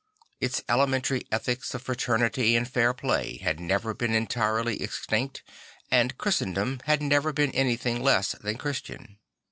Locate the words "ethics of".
1.31-1.83